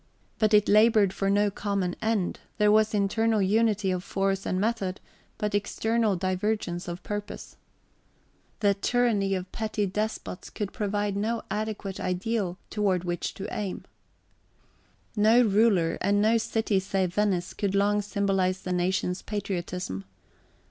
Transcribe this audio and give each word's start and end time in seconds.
But 0.39 0.55
it 0.55 0.67
laboured 0.67 1.13
for 1.13 1.29
no 1.29 1.51
common 1.51 1.95
end; 2.01 2.39
there 2.57 2.71
was 2.71 2.95
internal 2.95 3.39
unity 3.39 3.91
of 3.91 4.03
force 4.03 4.47
and 4.47 4.59
method, 4.59 4.99
but 5.37 5.53
external 5.53 6.15
divergence 6.15 6.87
of 6.87 7.03
purpose. 7.03 7.55
The 8.61 8.73
tyranny 8.73 9.35
of 9.35 9.51
petty 9.51 9.85
despots 9.85 10.49
could 10.49 10.73
provide 10.73 11.15
no 11.15 11.43
adequate 11.51 11.99
ideal 11.99 12.57
toward 12.71 13.01
{xxii} 13.03 13.07
which 13.09 13.33
to 13.35 13.53
aim. 13.55 13.83
No 15.15 15.43
ruler, 15.43 15.99
and 16.01 16.19
no 16.19 16.39
city 16.39 16.79
save 16.79 17.13
Venice, 17.13 17.53
could 17.53 17.75
long 17.75 18.01
symbolize 18.01 18.61
the 18.61 18.73
nation's 18.73 19.21
patriotism. 19.21 20.05